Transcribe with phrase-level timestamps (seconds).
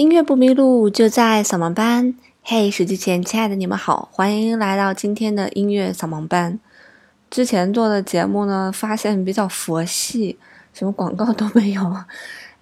[0.00, 2.14] 音乐不迷路，就在扫盲班。
[2.42, 6.58] 嘿，手机前亲爱的你们好，欢迎来到今天的音乐扫盲班。
[7.28, 10.38] 之前做的节目呢，发现比较佛系，
[10.72, 11.94] 什么广告都没有。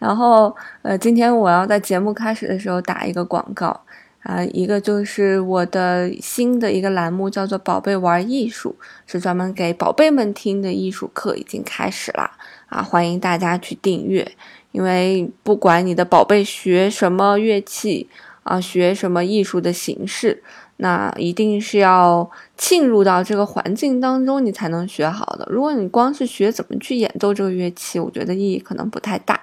[0.01, 3.83] 然后，呃，今天我要在节目开始的时候打一个广告
[4.23, 12.33] 啊，一个就是我的新的一个栏目，叫做“宝贝玩艺术”，是专门给宝贝们听的艺术课，已经开始了
[12.69, 14.33] 啊，欢迎大家去订阅。
[14.73, 18.09] 因为不管你的宝贝学什么乐器
[18.42, 20.42] 啊，学什么艺术的形式，
[20.77, 25.48] 那一定是要浸入到这个环境当中，你才能学好的。
[25.51, 29.41] 如果你光是学怎么去演奏这个乐器，我觉得意义可能不太大。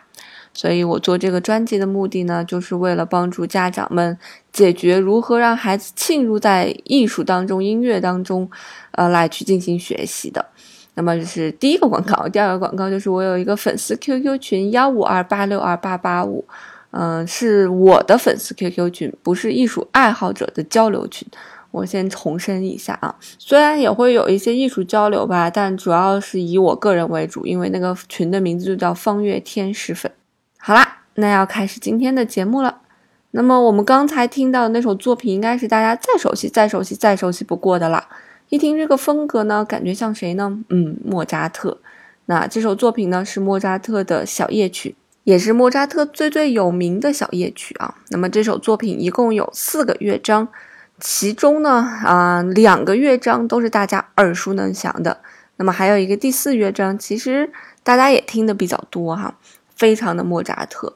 [0.55, 4.17] 所以我做这个专辑的目的呢，就是为了帮助家长们
[4.53, 8.49] 解决如何让孩子浸入在艺术当中、音乐当中，
[8.91, 10.43] 呃，来去进行学习的。
[10.93, 16.45] 那么这是第一个广告，第二个广告就是我有一个粉丝 QQ 群幺五二八六二八八五，
[16.91, 21.27] 嗯，是我的粉丝 QQ 群，不是艺术爱好者的交流群。
[21.71, 30.09] 我先重申一下啊，虽然也会有一些艺术交流吧，但主要是以我个人为主，因为那个群的名字就叫方月天使粉。
[31.15, 32.81] 那要开始今天的节目了。
[33.31, 38.07] 那么我们刚才听到的那首作品，应该是大家再熟悉、再熟悉、再熟悉不过的了。
[38.49, 40.63] 一听这个风格呢，感觉像谁呢？
[40.69, 41.77] 嗯，莫扎特。
[42.27, 47.95] 那这首作品呢，是莫扎特的小夜曲，也是莫扎特最最有名的小夜曲啊。
[48.09, 50.47] 那么这首作品一共有四个乐章，
[50.99, 51.69] 其中呢，
[52.05, 55.19] 啊，两个乐章都是大家耳熟能详的。
[55.57, 57.51] 那么还有一个第四乐章，其实
[57.83, 59.35] 大家也听的比较多哈，
[59.75, 60.95] 非常的莫扎特。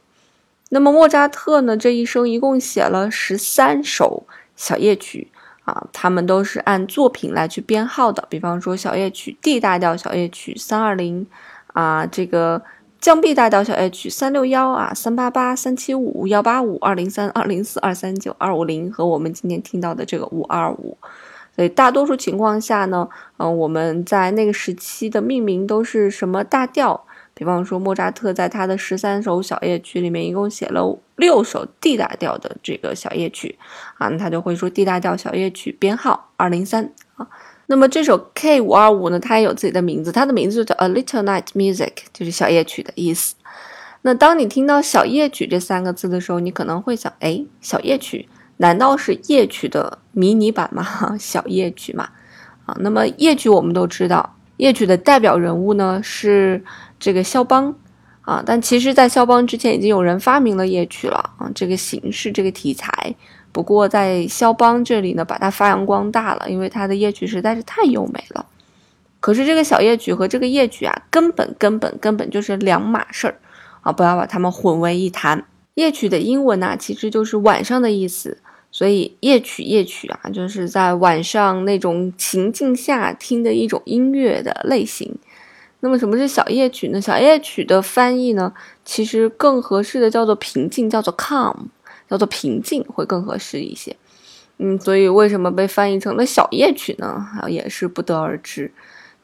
[0.70, 4.24] 那么莫扎特呢，这一生一共写了十三首
[4.56, 5.28] 小夜曲。
[5.66, 11.28] 啊，他们都是按作品来去编号的，比方说小夜曲 D 大调小夜曲三二零，
[11.74, 12.64] 啊，这个
[13.00, 20.98] 降 B 大调小夜曲三六幺啊，三八八三七五幺八五二零三二零四二三九二五零和我们今天听到的这个五二五，
[21.56, 23.08] 所以大多数情况下呢，
[23.38, 27.06] 嗯，我们在那个时期的命名都是什么大调。
[27.40, 33.58] 比方说，莫扎特在他的十三首小夜曲里面，一共写了六首 D 大调的这个小夜曲，
[33.98, 37.26] 啊，那他就会说 D 大调小夜曲编号二零三啊。
[37.68, 43.36] 那么这首 K 五二五呢，它也有自己的名字，它的名字就叫 A Little Night Music，就是小夜曲的意思。
[44.02, 48.28] 那当你听到小夜曲这三个字的时候，你可能会想，哎，小夜曲
[48.58, 50.86] 难道是夜曲的迷你版吗？
[51.18, 52.10] 小夜曲嘛，
[52.66, 56.62] 啊，那么夜曲我们都知道，夜曲的代表人物呢是。
[57.00, 57.74] 这个肖邦，
[58.22, 63.16] 啊，但其实，在肖邦之前，已经有人发明了夜曲了啊，这个形式，这个题材。
[63.52, 68.46] 不过，在肖邦这里呢，把它发扬光大了，因为他的夜曲实在是太优美了。
[69.20, 73.40] 可是，这个小夜曲和这个夜曲啊，根本根本根本就是两码事儿
[73.82, 73.92] 啊！
[73.92, 75.44] 不要把它们混为一谈。
[75.76, 78.38] 夜曲的英文呢，其实就是晚上的意思，
[78.72, 85.18] 所以夜曲夜曲啊，就是在晚上那种情境下听的一种音乐的类型。
[85.82, 87.00] 那么什么是小夜曲呢？
[87.00, 88.54] 小夜曲的翻译呢，
[88.84, 91.56] 其实更合适的叫做平静，叫做 calm，
[92.10, 93.96] 叫做平静会更合适一些。
[94.58, 97.08] 嗯，所以为什么被翻译成了小夜曲呢？
[97.42, 98.72] 啊，也是不得而知。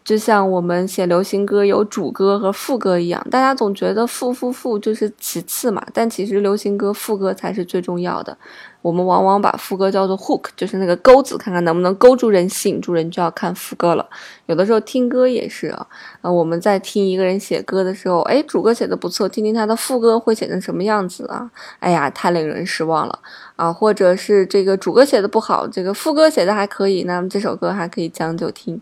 [0.06, 8.38] 就像我们写流行歌有主歌和副歌一样，大家总觉得副副副就是其次嘛，但其实流行歌副歌才是最重要的。
[8.86, 14.08] 我们往往把副歌叫做 hook，就是那个钩子，看看能不能勾住人，吸引住人就要看副歌了。
[14.46, 15.88] 有的时候听歌也是啊，
[16.22, 21.50] 啊，我们在听一个人写歌的时候，哎，主歌写的不错，听听他的副歌会写成什么样子啊？
[21.80, 23.18] 哎呀，太令人失望了
[23.56, 23.74] 啊！
[23.74, 28.80] 或者是这个主歌写的不好，这个副歌写的还可以，那么这首歌还可以将就听。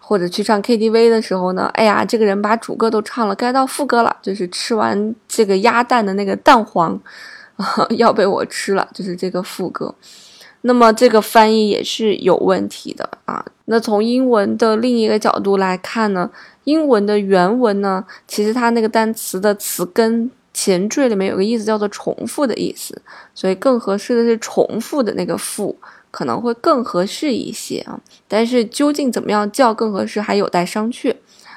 [0.00, 7.00] 或者去唱 KTV 的时候呢，哎呀，这个人把主歌都唱了，该到副歌了，就是吃完这个鸭蛋的那个蛋黄。
[7.96, 9.94] 要被我吃了，就是这个副歌。
[10.62, 13.44] 那么这个翻译也是有问题的啊。
[13.66, 16.30] 那从英文的另一个角度来看呢，
[16.64, 23.00] 英文的原文呢，其实它那个单词的词根前缀里面有个意思叫做重复的意思，
[23.34, 25.76] 所以更合适的是重复的那个复
[26.10, 28.00] 可能会更合适一些啊。
[28.26, 31.14] 但是究竟怎么样叫更合适，还有待商榷。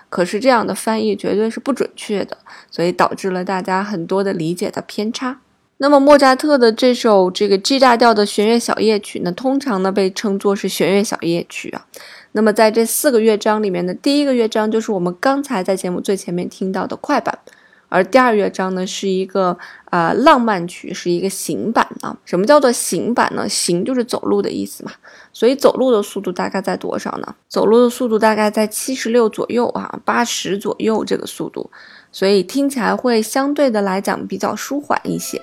[0.10, 2.38] 可是这样的翻译绝对是不准确的，
[2.70, 5.40] 所以导致了大家很多的理解的偏差。
[5.82, 11.86] 那么莫扎特的这首这个 G 大调的弦乐小夜曲呢，通常呢被称作是弦乐小夜曲啊。
[12.34, 17.40] 那么在这四个乐章里面的第一个乐章就是我们刚才在节目最前面听到的快板，
[17.88, 22.18] 而第二乐章呢是一个啊浪漫曲，是一个行板啊。
[22.26, 23.48] 什么叫做行板呢？
[23.48, 24.92] 行就是走路的意思嘛，
[25.32, 27.36] 所以走路的速度大概在多少呢？
[27.48, 31.72] 走路的速度大概在七十六左右啊，八十左右这个速度，
[32.12, 35.42] 所以听起来会相对的来讲比较舒缓一些。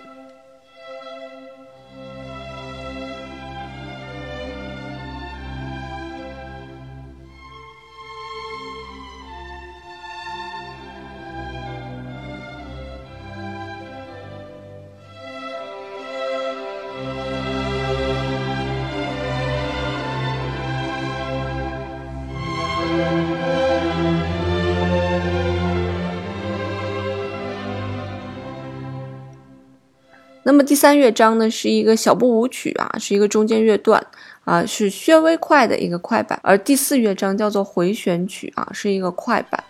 [30.47, 34.01] 那么第三乐章呢，是一个小步舞曲啊，是一个中间乐段
[34.45, 39.65] 啊，是略微快的一个快板，而第四乐章叫做回旋曲啊，是一个快板。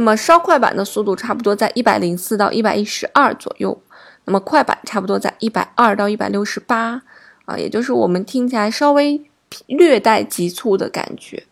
[0.00, 3.78] 那么稍快板的速度差不多在一百零四到一百一十二左右，
[4.24, 7.02] 那么快板差不多在一百二到一百六十八
[7.44, 9.20] 啊，也就是我们听起来稍微
[9.66, 11.44] 略带急促的感觉。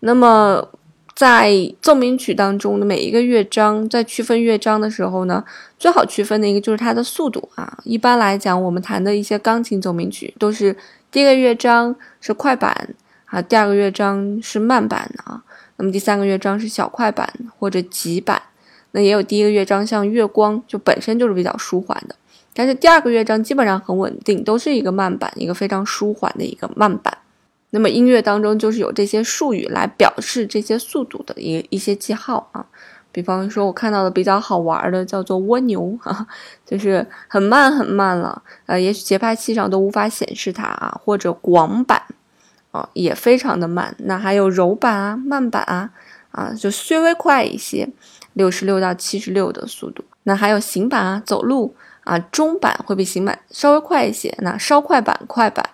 [0.00, 0.70] 那么
[1.14, 5.44] 在奏鸣曲当中的每一个乐章，在区分乐章的时候呢，
[5.78, 7.78] 最好区分的一个就是它的速度啊。
[7.84, 10.74] 一般来讲，我们弹的一些钢琴奏鸣曲都是
[11.10, 12.94] 第一个乐章是快板
[13.26, 15.42] 啊，第二个乐章是慢板啊。
[15.78, 18.40] 那么第三个乐章是小快板或者急板，
[18.92, 22.16] 那也有第一个乐章像月光就本身就是比较舒缓的，
[22.54, 27.18] 但是第二个乐章基本上很稳定，都是一个慢板，一个非常舒缓的一个慢板。
[27.70, 32.64] 那么音乐当中就是有这些术语来表示这些速度的一一些记号啊，
[33.12, 36.26] 比方说我看到的比较好玩的叫做蜗牛 啊，
[36.64, 42.00] 就是很慢很慢了，呃，也许节拍器上都无法显示它啊，或者广板。
[42.94, 45.90] 也非常的慢，那还有柔板啊、慢板啊，
[46.32, 47.88] 啊，就稍微快一些，
[48.32, 50.04] 六十六到七十六的速度。
[50.24, 54.34] 那还有行板啊，走路啊，中板会比行板稍微快一些。
[54.40, 55.64] 那稍快板、快板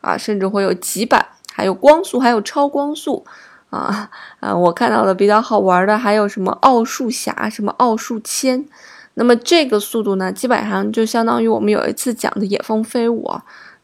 [0.00, 3.24] 啊，甚至会有急板，还有光速，还有超光速
[3.70, 4.10] 啊
[4.40, 4.54] 啊！
[4.54, 8.66] 我看到的比较好玩的还有什么奥数侠、什么奥数千。
[9.14, 13.30] 那么这个速度呢，基本上就相当于我们有一次讲的野蜂飞舞。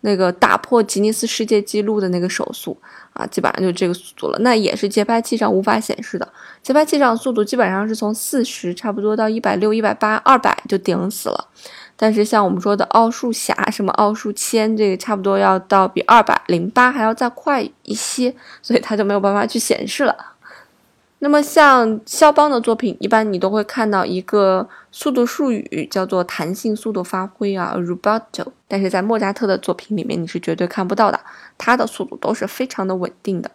[0.02, 2.76] 那个打破吉尼斯世界纪录的那个手速
[3.12, 4.38] 啊，基本上就这个速度了。
[4.40, 6.28] 那也是节拍器上无法显示的，
[6.62, 11.48] 节拍器上速度基本上是从四十差不多到一百六、一百八、二百就顶死了。
[11.96, 20.16] 但是像我们说的奥数侠、什么奥数千，这个差不多要到比二百零八还要再快一些，所以它就没有办法去显示了。
[21.22, 28.46] 那么像肖邦的作品，一般你都会看到一个速度术语，叫做弹性速度发挥啊，rubato。
[28.66, 31.20] 但是在莫扎特的作品里面，你是绝对看不到的，
[31.58, 33.50] 他的速度都是非常的稳定的。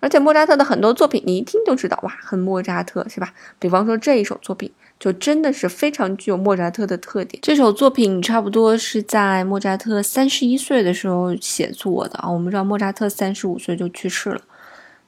[0.00, 3.34] 而且莫扎特的很多作品，你一听就知道，哇，很莫扎特，是吧？
[3.58, 7.38] 比方说这一首作品，就真的是非常具有莫扎特的特点。
[7.42, 12.30] 这首作品差不多是在莫扎特三十一岁的时候写作的啊。
[12.30, 14.40] 我们知道莫扎特三十五岁就去世了。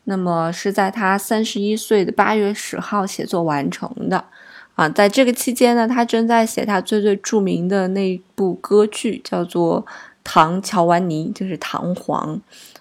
[0.06, 4.22] 那么是在他三十一岁的八月十号写作完成的，
[4.74, 9.82] 啊，在这个期间呢，他正在写他最最著名的那部歌剧，叫做
[10.22, 12.36] 《唐乔万尼》，就是《唐璜》。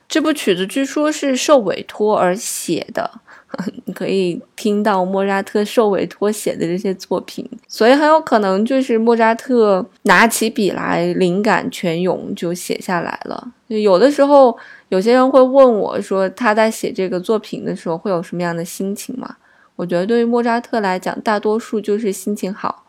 [0.10, 3.10] 这部曲子据说是受委托而写的，
[3.86, 13.54] 你可以听到莫扎特受委托写的这些作品，所以很有可能就是莫扎特拿起笔来，灵感泉涌就写下来了。
[13.68, 14.58] 有的时候。
[14.94, 19.38] 有些人会问我说，他在写这个作品的时候会有什么样的心情吗？
[19.76, 22.84] 我觉得对于莫扎特来讲，大多数就是心情好，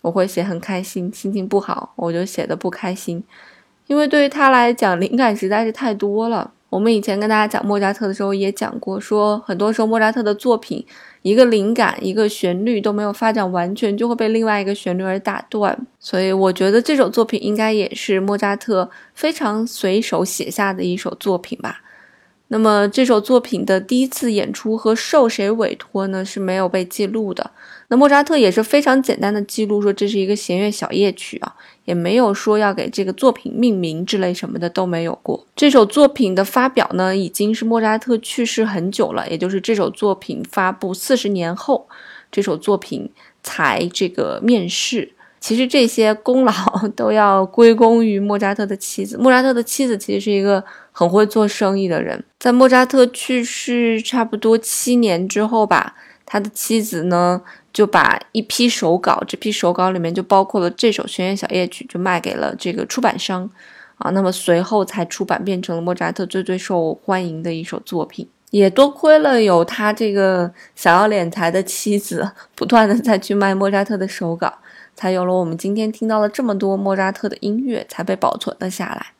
[0.00, 3.24] 我会写很开心，心情不好我就写的不开心，
[3.88, 6.52] 因为对于他来讲，灵感实在是太多了。
[6.70, 10.84] 我们以前跟大家讲莫扎特的时候也讲过，说很多时候莫扎特的作品，
[11.22, 15.86] 一个灵感、一个旋律都没有发展完全，就会被另外一个旋律而打断。
[15.98, 21.80] 所以我觉得这首作品应该也是莫扎特非常随手写下的一首作品吧。
[22.48, 26.24] 那么这首作品的第一次演出和受谁委托呢？
[26.24, 27.50] 是没有被记录的。
[27.88, 31.54] 那莫扎特也是非常简单的记录说这是一个弦乐小夜曲啊，
[31.86, 35.46] 也没有说要给这个作品命名之类什么的都没有过。
[35.56, 41.88] 这首作品的发表呢，已经是莫扎特去世很久了，也就是这首作品发布四十年后，
[42.30, 43.10] 这首作品
[43.42, 45.12] 才这个面世。
[45.40, 46.52] 其实这些功劳
[46.96, 49.16] 都要归功于莫扎特的妻子。
[49.16, 55.94] 莫扎特的妻子其实是一个很会做生意的人，在莫扎特去世差不多七年之后吧，
[56.28, 57.40] 他的妻子呢。
[57.70, 63.48] 就把一批手稿，这批手稿里面就包括了这首弦乐小夜曲，就卖给了这个出版商，
[63.98, 68.28] 啊，那么随后才出版，变成了莫扎特最最受欢迎的一首作品。
[68.50, 74.52] 也多亏了有他这个想要敛财的妻子，不断的再去卖莫扎特的手稿，
[74.96, 79.17] 才有了我们今天听到了这么多莫扎特的音乐，才被保存了下来。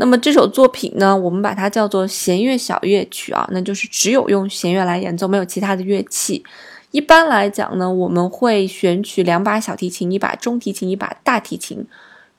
[0.00, 6.42] 那么这首作品呢，我们把它叫做弦乐小乐曲啊，那就是只有用弦乐来演奏，没有其他的乐器。
[6.90, 11.86] 一般来讲呢，我们会选取两把小提琴、一把中提琴、一把大提琴，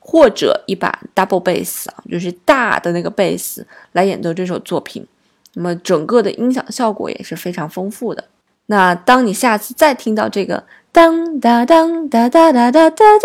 [0.00, 5.06] 或者一把 double bass 啊，就是大的那个 bass 来演奏这首作品。
[5.54, 8.24] 那么整个的音响效果也是非常丰富的。
[8.66, 13.20] 那当你下次再听到这个当当当当当当当当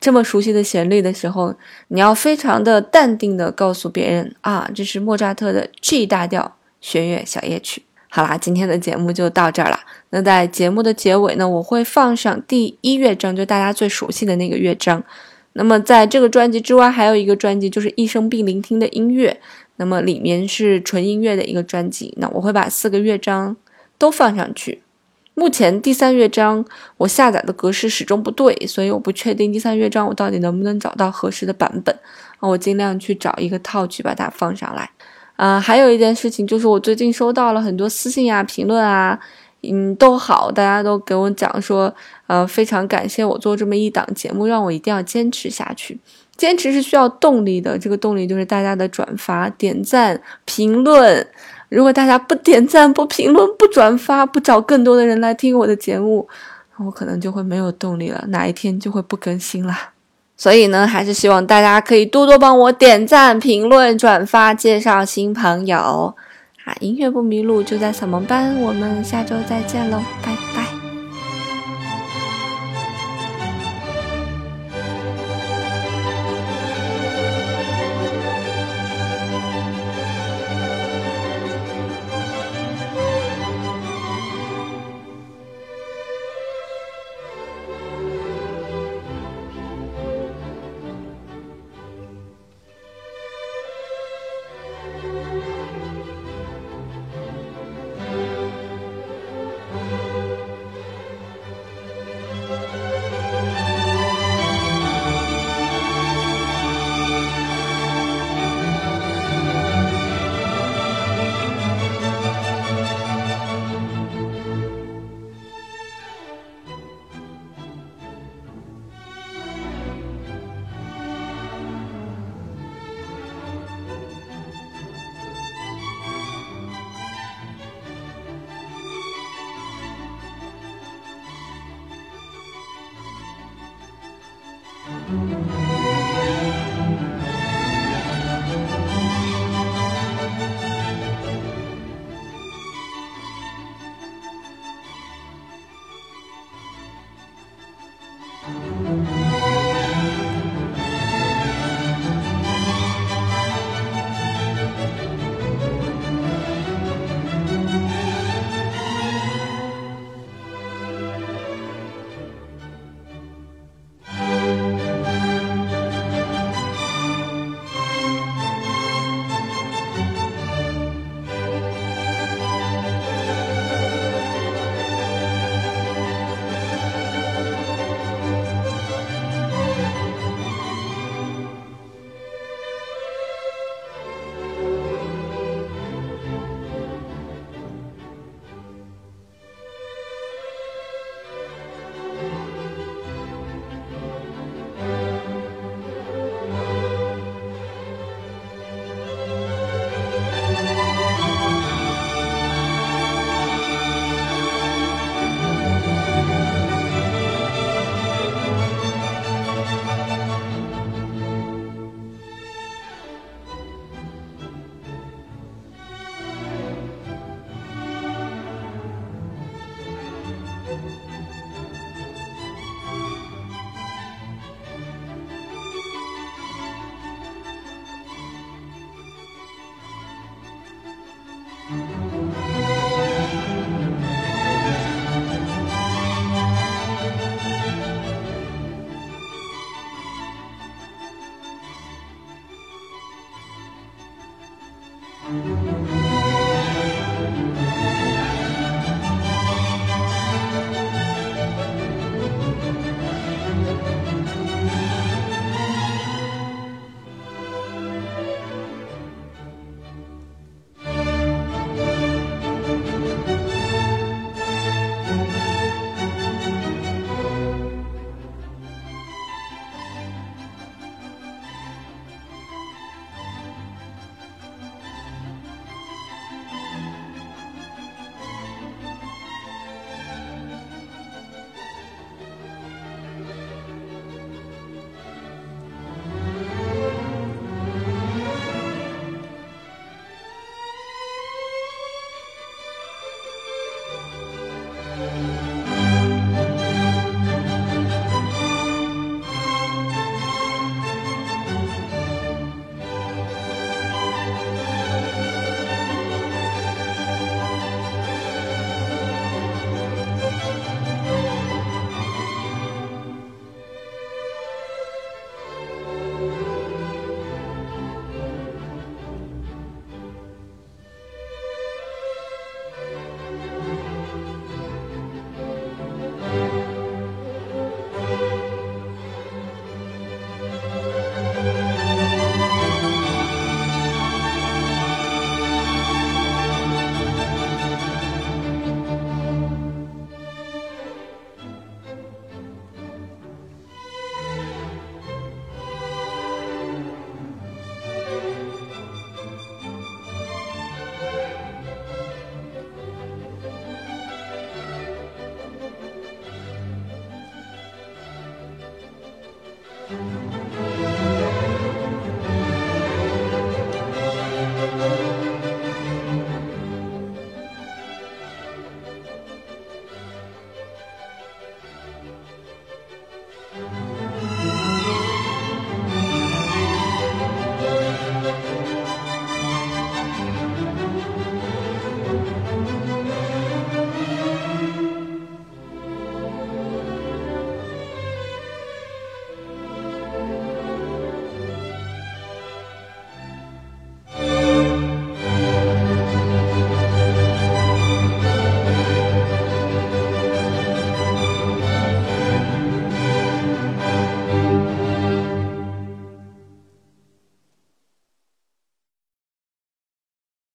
[0.00, 1.54] 这么熟悉的旋律的时候，
[1.88, 7.82] 你要非常的淡定的告诉别人啊，这是莫扎特的 G 大调弦乐小夜曲。
[8.08, 9.78] 好啦，今天的节目就到这儿了。
[10.10, 15.02] 那在节目的结尾呢，我会放上第一乐章，就大家最熟悉的那个乐章。
[15.52, 19.38] 那么在这个专辑之外，还有一个专辑，就是一生必聆听的音乐。
[19.76, 22.14] 那么里面是纯音乐的一个专辑。
[22.16, 23.54] 那我会把四个乐章
[23.98, 24.82] 都放上去。
[25.34, 26.64] 目前第三乐章
[26.96, 31.94] 我下载的格式始终不对，所以我不确定第三乐章我到底能不能找到合适的版本。
[32.38, 34.90] 啊，我尽量去找一个套曲把它放上来。
[35.36, 39.18] 啊，还有一件事情就是，我最近收到了很多私信啊、评论啊，
[39.62, 41.94] 嗯，都好，大家都给我讲说，
[42.26, 45.98] 呃，非常感谢我做这么一档节目，让我一定要坚持下去。
[46.38, 51.26] 坚持是需要动力的，这个动力就是大家的转发、点赞、评论。
[51.68, 56.28] 如果大家不点赞、不评论、不转发、不找更多的人来听我的节目，
[56.76, 59.74] 我可能就会没有动力了，哪一天就会不更新了。
[60.36, 66.14] 所以呢，还是希望大家可以多多帮我点赞、评论、转发、介绍新朋友。
[66.64, 68.60] 啊，音乐不迷路，就在扫盲班。
[68.60, 70.55] 我们下周再见喽，拜拜。